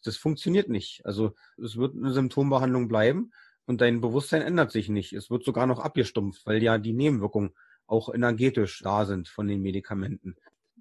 [0.03, 1.05] Das funktioniert nicht.
[1.05, 3.31] Also es wird eine Symptombehandlung bleiben
[3.67, 5.13] und dein Bewusstsein ändert sich nicht.
[5.13, 7.53] Es wird sogar noch abgestumpft, weil ja die Nebenwirkungen
[7.85, 10.35] auch energetisch da sind von den Medikamenten.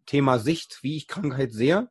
[0.07, 1.91] Thema Sicht, wie ich Krankheit sehe.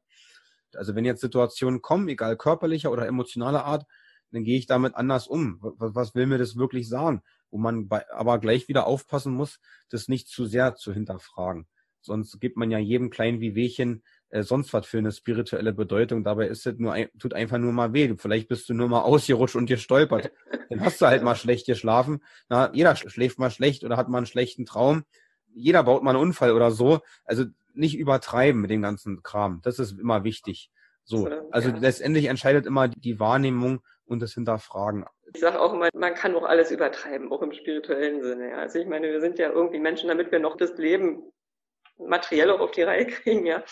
[0.74, 3.86] Also wenn jetzt Situationen kommen, egal körperlicher oder emotionaler Art,
[4.32, 5.60] dann gehe ich damit anders um.
[5.62, 7.22] Was, will mir das wirklich sagen?
[7.52, 11.68] Wo man aber gleich wieder aufpassen muss, das nicht zu sehr zu hinterfragen.
[12.06, 14.04] Sonst gibt man ja jedem kleinen Wehwehchen
[14.36, 16.24] äh, sonst was für eine spirituelle Bedeutung.
[16.24, 18.14] Dabei ist es nur ein, tut einfach nur mal weh.
[18.18, 20.32] Vielleicht bist du nur mal ausgerutscht und gestolpert.
[20.70, 22.22] Dann hast du halt mal schlecht geschlafen.
[22.50, 25.06] Na, jeder schläft mal schlecht oder hat mal einen schlechten Traum.
[25.54, 27.00] Jeder baut mal einen Unfall oder so.
[27.24, 29.62] Also nicht übertreiben mit dem ganzen Kram.
[29.64, 30.70] Das ist immer wichtig.
[31.04, 31.78] So, also ja.
[31.78, 35.06] letztendlich entscheidet immer die Wahrnehmung und das Hinterfragen.
[35.34, 38.50] Ich sage auch immer, man kann auch alles übertreiben, auch im spirituellen Sinne.
[38.50, 38.58] Ja.
[38.58, 41.24] Also ich meine, wir sind ja irgendwie Menschen, damit wir noch das Leben
[41.98, 43.64] materiell auch auf die Reihe kriegen, ja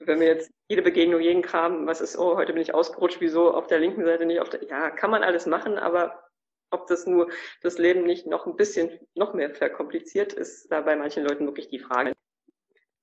[0.00, 3.54] wenn wir jetzt jede Begegnung, jeden Kram, was ist, oh, heute bin ich ausgerutscht, wieso
[3.54, 6.22] auf der linken Seite nicht auf der, ja, kann man alles machen, aber
[6.70, 7.30] ob das nur
[7.62, 11.68] das Leben nicht noch ein bisschen, noch mehr verkompliziert ist, da bei manchen Leuten wirklich
[11.68, 12.12] die Frage.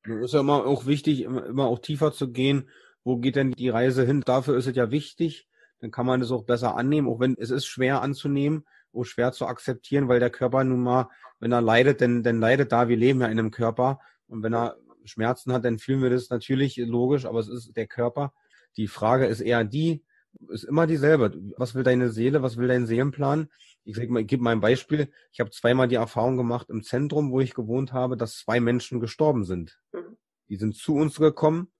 [0.03, 2.69] Es ist ja immer auch wichtig, immer, auch tiefer zu gehen.
[3.05, 4.21] Wo geht denn die Reise hin?
[4.25, 5.47] Dafür ist es ja wichtig.
[5.79, 9.31] Dann kann man es auch besser annehmen, auch wenn es ist schwer anzunehmen, auch schwer
[9.31, 11.09] zu akzeptieren, weil der Körper nun mal,
[11.39, 12.89] wenn er leidet, dann, dann leidet da.
[12.89, 14.01] Wir leben ja in einem Körper.
[14.27, 17.87] Und wenn er Schmerzen hat, dann fühlen wir das natürlich logisch, aber es ist der
[17.87, 18.33] Körper.
[18.77, 20.03] Die Frage ist eher die,
[20.49, 21.33] ist immer dieselbe.
[21.57, 23.49] Was will deine Seele, was will dein Seelenplan?
[23.83, 25.11] Ich, sag mal, ich gebe mal ein Beispiel.
[25.31, 28.99] Ich habe zweimal die Erfahrung gemacht im Zentrum, wo ich gewohnt habe, dass zwei Menschen
[28.99, 29.79] gestorben sind.
[29.91, 30.17] Mhm.
[30.49, 31.71] Die sind zu uns gekommen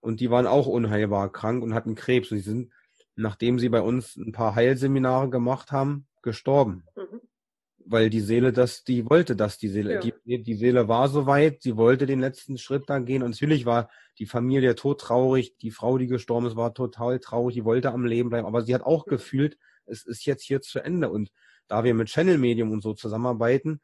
[0.00, 2.30] und die waren auch unheilbar krank und hatten Krebs.
[2.30, 2.72] Und die sind,
[3.14, 6.84] nachdem sie bei uns ein paar Heilseminare gemacht haben, gestorben.
[6.96, 7.20] Mhm.
[7.84, 9.94] Weil die Seele das, die wollte das, die Seele.
[9.94, 10.00] Ja.
[10.00, 13.22] Die, die Seele war soweit, sie wollte den letzten Schritt dann gehen.
[13.22, 17.64] Und natürlich war die Familie todtraurig, die Frau, die gestorben ist, war total traurig, die
[17.64, 18.46] wollte am Leben bleiben.
[18.46, 19.10] Aber sie hat auch mhm.
[19.10, 21.10] gefühlt, es ist jetzt hier zu Ende.
[21.10, 21.32] Und
[21.66, 23.80] da wir mit Channel Medium und so zusammenarbeiten,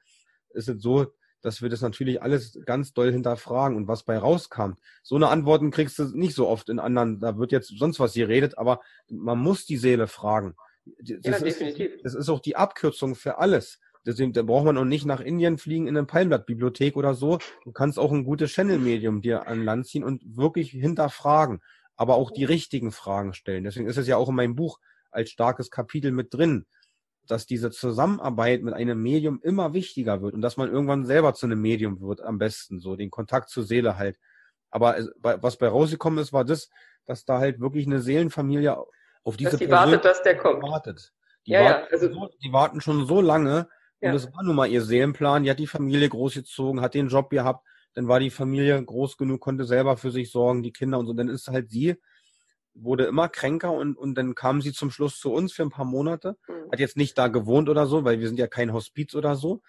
[0.50, 1.06] ist es so,
[1.40, 4.72] dass wir das natürlich alles ganz doll hinterfragen und was bei rauskam.
[5.02, 8.14] So eine Antworten kriegst du nicht so oft in anderen, da wird jetzt sonst was
[8.14, 10.54] geredet, aber man muss die Seele fragen.
[11.00, 11.92] Das ja, ist, definitiv.
[12.02, 13.78] Das ist auch die Abkürzung für alles.
[14.06, 17.38] Deswegen, da braucht man auch nicht nach Indien fliegen in eine Palmblattbibliothek oder so.
[17.64, 21.60] Du kannst auch ein gutes Channel-Medium dir an Land ziehen und wirklich hinterfragen,
[21.96, 23.64] aber auch die richtigen Fragen stellen.
[23.64, 24.78] Deswegen ist es ja auch in meinem Buch
[25.10, 26.66] als starkes Kapitel mit drin,
[27.26, 31.46] dass diese Zusammenarbeit mit einem Medium immer wichtiger wird und dass man irgendwann selber zu
[31.46, 34.18] einem Medium wird, am besten, so den Kontakt zur Seele halt.
[34.70, 36.70] Aber was bei rausgekommen ist, war das,
[37.04, 38.76] dass da halt wirklich eine Seelenfamilie
[39.24, 40.62] auf diese dass die Person wartet, dass der kommt.
[40.62, 41.12] Wartet.
[41.46, 43.68] Die, ja, warten, ja, also, so, die warten schon so lange
[44.00, 44.08] ja.
[44.08, 45.44] und das war nun mal ihr Seelenplan.
[45.44, 49.40] Die hat die Familie großgezogen, hat den Job gehabt, dann war die Familie groß genug,
[49.40, 51.12] konnte selber für sich sorgen, die Kinder und so.
[51.12, 51.96] Dann ist halt sie
[52.82, 55.84] wurde immer kränker und, und dann kam sie zum Schluss zu uns für ein paar
[55.84, 56.36] Monate.
[56.48, 56.70] Mhm.
[56.72, 59.62] Hat jetzt nicht da gewohnt oder so, weil wir sind ja kein Hospiz oder so.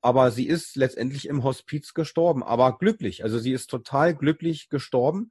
[0.00, 3.22] Aber sie ist letztendlich im Hospiz gestorben, aber glücklich.
[3.22, 5.30] Also sie ist total glücklich gestorben,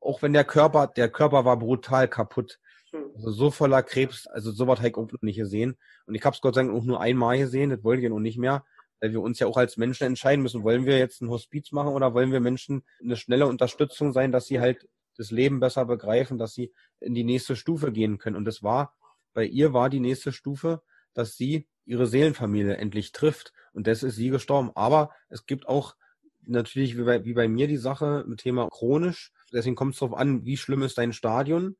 [0.00, 2.58] auch wenn der Körper, der Körper war brutal kaputt.
[2.96, 3.14] Mhm.
[3.16, 5.76] Also so voller Krebs, also sowas habe ich auch noch nicht gesehen.
[6.06, 8.18] Und ich habe es Gott sei Dank auch nur einmal gesehen, das wollte ich noch
[8.18, 8.64] nicht mehr,
[9.00, 11.92] weil wir uns ja auch als Menschen entscheiden müssen, wollen wir jetzt ein Hospiz machen
[11.92, 16.38] oder wollen wir Menschen eine schnelle Unterstützung sein, dass sie halt das Leben besser begreifen,
[16.38, 18.36] dass sie in die nächste Stufe gehen können.
[18.36, 18.94] Und das war,
[19.32, 20.82] bei ihr war die nächste Stufe,
[21.14, 23.52] dass sie ihre Seelenfamilie endlich trifft.
[23.72, 24.70] Und das ist sie gestorben.
[24.74, 25.96] Aber es gibt auch
[26.42, 29.32] natürlich wie bei, wie bei mir die Sache mit Thema chronisch.
[29.52, 31.76] Deswegen kommt es darauf an, wie schlimm ist dein Stadion.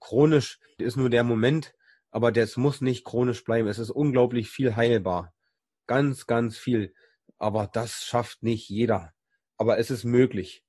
[0.00, 1.74] Chronisch ist nur der Moment,
[2.10, 3.68] aber das muss nicht chronisch bleiben.
[3.68, 5.32] Es ist unglaublich viel heilbar.
[5.86, 6.94] Ganz, ganz viel.
[7.38, 9.12] Aber das schafft nicht jeder.
[9.56, 10.64] Aber es ist möglich.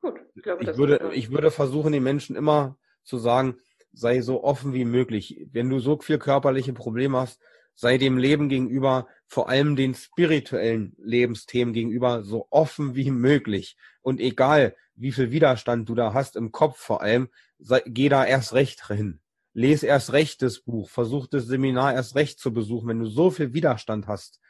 [0.00, 3.58] Gut, ich glaube, ich würde, ich würde versuchen, den Menschen immer zu sagen,
[3.92, 5.46] sei so offen wie möglich.
[5.50, 7.40] Wenn du so viel körperliche Probleme hast,
[7.74, 13.76] sei dem Leben gegenüber, vor allem den spirituellen Lebensthemen gegenüber, so offen wie möglich.
[14.00, 18.24] Und egal, wie viel Widerstand du da hast im Kopf vor allem, sei, geh da
[18.24, 19.20] erst recht hin.
[19.52, 23.30] Lese erst recht das Buch, versuch das Seminar erst recht zu besuchen, wenn du so
[23.30, 24.40] viel Widerstand hast.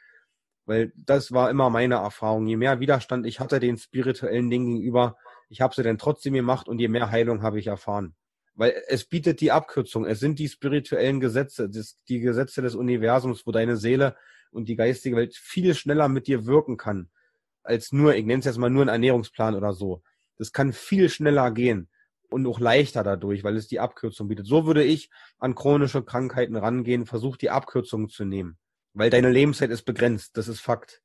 [0.65, 2.47] Weil das war immer meine Erfahrung.
[2.47, 5.17] Je mehr Widerstand ich hatte den spirituellen Dingen gegenüber,
[5.49, 8.15] ich habe sie dann trotzdem gemacht und je mehr Heilung habe ich erfahren.
[8.53, 10.05] Weil es bietet die Abkürzung.
[10.05, 11.69] Es sind die spirituellen Gesetze,
[12.07, 14.15] die Gesetze des Universums, wo deine Seele
[14.51, 17.09] und die geistige Welt viel schneller mit dir wirken kann,
[17.63, 20.01] als nur, ich nenne es jetzt mal nur ein Ernährungsplan oder so.
[20.37, 21.89] Das kann viel schneller gehen
[22.29, 24.45] und auch leichter dadurch, weil es die Abkürzung bietet.
[24.45, 28.57] So würde ich an chronische Krankheiten rangehen, versuch die Abkürzung zu nehmen.
[28.93, 31.01] Weil deine Lebenszeit ist begrenzt, das ist Fakt.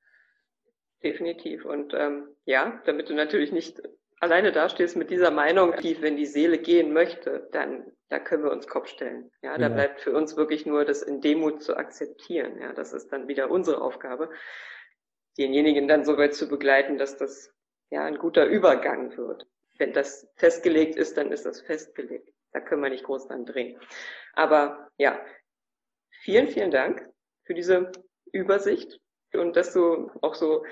[1.03, 1.65] Definitiv.
[1.65, 3.83] Und ähm, ja, damit du natürlich nicht
[4.21, 8.67] alleine dastehst mit dieser Meinung, wenn die Seele gehen möchte, dann da können wir uns
[8.67, 9.31] Kopf stellen.
[9.43, 9.75] Ja, da ja.
[9.75, 12.61] bleibt für uns wirklich nur das in Demut zu akzeptieren.
[12.61, 14.31] Ja, das ist dann wieder unsere Aufgabe,
[15.39, 17.53] denjenigen dann so weit zu begleiten, dass das
[17.91, 19.47] ja ein guter Übergang wird.
[19.79, 22.31] Wenn das festgelegt ist, dann ist das festgelegt.
[22.53, 23.81] Da können wir nicht groß dran drehen.
[24.35, 25.19] Aber ja,
[26.23, 27.09] vielen, vielen Dank
[27.45, 27.91] für diese
[28.33, 29.01] Übersicht
[29.33, 30.65] und dass du auch so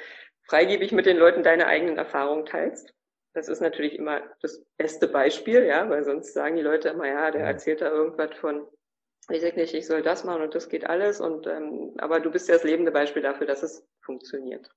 [0.49, 2.95] freigebig mit den Leuten deine eigenen Erfahrungen teilst.
[3.35, 7.31] Das ist natürlich immer das beste Beispiel, ja, weil sonst sagen die Leute immer, ja,
[7.31, 8.67] der erzählt da irgendwas von,
[9.31, 12.31] ich sag nicht, ich soll das machen und das geht alles und ähm, aber du
[12.31, 14.69] bist ja das lebende Beispiel dafür, dass es funktioniert.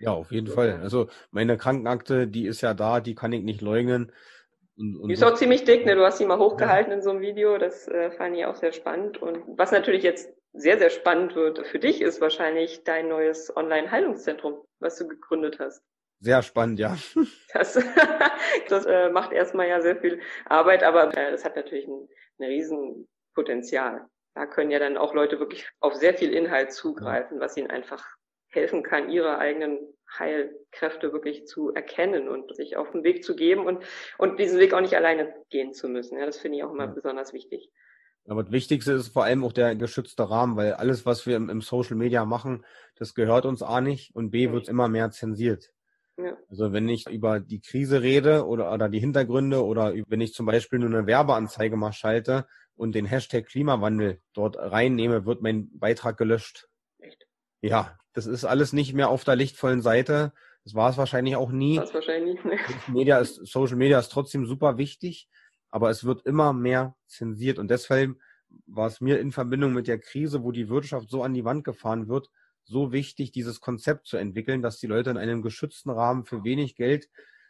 [0.00, 0.80] Ja, auf jeden Fall.
[0.82, 4.12] Also meine Krankenakte, die ist ja da, die kann ich nicht leugnen.
[4.76, 5.96] Und, und die ist auch ziemlich dick, ne?
[5.96, 6.96] Du hast sie mal hochgehalten ja.
[6.96, 9.20] in so einem Video, das äh, fand ich auch sehr spannend.
[9.20, 14.62] Und was natürlich jetzt sehr, sehr spannend wird für dich, ist wahrscheinlich dein neues Online-Heilungszentrum,
[14.78, 15.82] was du gegründet hast.
[16.20, 16.96] Sehr spannend, ja.
[17.54, 17.78] Das,
[18.68, 22.44] das äh, macht erstmal ja sehr viel Arbeit, aber äh, es hat natürlich ein, ein
[22.44, 24.06] Riesenpotenzial.
[24.34, 28.04] Da können ja dann auch Leute wirklich auf sehr viel Inhalt zugreifen, was ihnen einfach
[28.50, 29.78] helfen kann, ihre eigenen
[30.18, 33.84] Heilkräfte wirklich zu erkennen und sich auf den Weg zu geben und,
[34.16, 36.18] und diesen Weg auch nicht alleine gehen zu müssen.
[36.18, 36.92] Ja, das finde ich auch immer ja.
[36.92, 37.70] besonders wichtig.
[38.26, 41.48] Aber das Wichtigste ist vor allem auch der geschützte Rahmen, weil alles, was wir im,
[41.48, 42.64] im Social Media machen,
[42.96, 45.72] das gehört uns A nicht und B wird immer mehr zensiert.
[46.18, 46.36] Ja.
[46.50, 50.46] Also wenn ich über die Krise rede oder, oder die Hintergründe oder wenn ich zum
[50.46, 56.16] Beispiel nur eine Werbeanzeige mal schalte und den Hashtag Klimawandel dort reinnehme, wird mein Beitrag
[56.16, 56.66] gelöscht.
[56.98, 57.28] Echt?
[57.60, 60.32] Ja, das ist alles nicht mehr auf der lichtvollen Seite.
[60.64, 61.76] Das war es wahrscheinlich auch nie.
[61.76, 62.66] Das wahrscheinlich nicht.
[62.66, 65.28] Social Media ist, Social Media ist trotzdem super wichtig,
[65.70, 68.16] aber es wird immer mehr zensiert und deshalb
[68.66, 71.62] war es mir in Verbindung mit der Krise, wo die Wirtschaft so an die Wand
[71.62, 72.28] gefahren wird,
[72.68, 76.76] so wichtig, dieses Konzept zu entwickeln, dass die Leute in einem geschützten Rahmen für wenig
[76.76, 77.08] Geld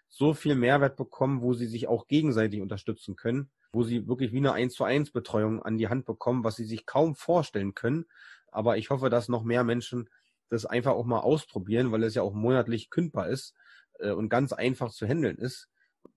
[0.08, 4.38] so viel Mehrwert bekommen, wo sie sich auch gegenseitig unterstützen können, wo sie wirklich wie
[4.38, 8.06] eine 1 zu 1 Betreuung an die Hand bekommen, was sie sich kaum vorstellen können.
[8.50, 10.08] Aber ich hoffe, dass noch mehr Menschen
[10.48, 13.54] das einfach auch mal ausprobieren, weil es ja auch monatlich kündbar ist
[13.98, 15.68] äh, und ganz einfach zu handeln ist.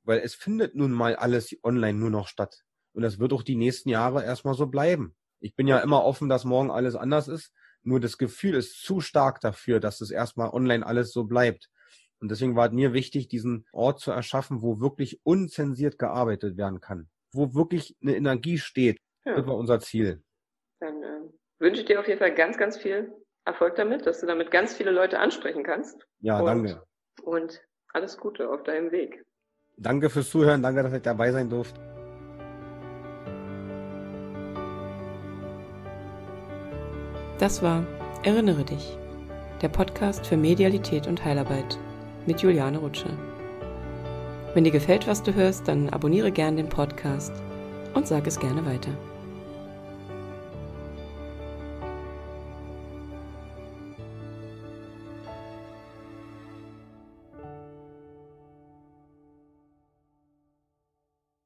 [0.04, 2.64] Weil es findet nun mal alles online nur noch statt.
[2.94, 5.16] Und das wird auch die nächsten Jahre erstmal so bleiben.
[5.40, 7.52] Ich bin ja immer offen, dass morgen alles anders ist.
[7.84, 11.70] Nur das Gefühl ist zu stark dafür, dass es erstmal online alles so bleibt.
[12.20, 16.80] Und deswegen war es mir wichtig, diesen Ort zu erschaffen, wo wirklich unzensiert gearbeitet werden
[16.80, 17.10] kann.
[17.32, 18.98] Wo wirklich eine Energie steht.
[19.26, 19.36] Ja.
[19.36, 20.22] Das war unser Ziel.
[20.80, 21.22] Dann äh,
[21.60, 23.12] wünsche ich dir auf jeden Fall ganz, ganz viel
[23.46, 26.06] Erfolg damit, dass du damit ganz viele Leute ansprechen kannst.
[26.20, 26.84] Ja, und, danke.
[27.24, 27.62] Und
[27.94, 29.26] alles Gute auf deinem Weg.
[29.78, 30.62] Danke fürs Zuhören.
[30.62, 31.91] Danke, dass ich dabei sein durfte.
[37.42, 37.84] Das war
[38.22, 38.96] Erinnere dich,
[39.64, 41.80] der Podcast für Medialität und Heilarbeit
[42.28, 43.10] mit Juliane Rutsche.
[44.54, 47.34] Wenn dir gefällt, was du hörst, dann abonniere gerne den Podcast
[47.96, 48.92] und sag es gerne weiter.